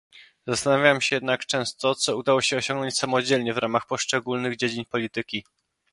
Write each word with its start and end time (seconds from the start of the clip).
Zastanawiam 0.47 1.01
się 1.01 1.15
jednak 1.15 1.45
często, 1.45 1.95
co 1.95 2.17
udało 2.17 2.41
się 2.41 2.57
osiągnąć 2.57 2.97
samodzielnie 2.99 3.53
w 3.53 3.57
ramach 3.57 3.85
poszczególnych 3.87 4.57
dziedzin 4.57 4.85
polityki 4.85 5.43